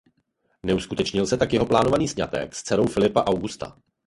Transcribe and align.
Neuskutečnil 0.63 1.25
se 1.27 1.37
tak 1.37 1.53
jeho 1.53 1.65
plánovaný 1.65 2.07
sňatek 2.07 2.55
s 2.55 2.63
dcerou 2.63 2.85
Filipa 2.85 3.23
Augusta. 3.23 3.77